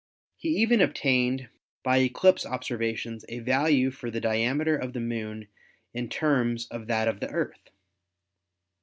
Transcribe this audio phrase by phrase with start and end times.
[0.35, 1.47] He even obtained
[1.83, 5.47] by eclipse ob servations a value for the diameter of the Moon
[5.93, 7.69] in terms of that of the Earth.